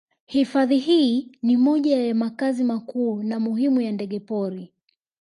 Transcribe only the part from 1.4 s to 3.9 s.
ni moja ya makazi makuu na muhimu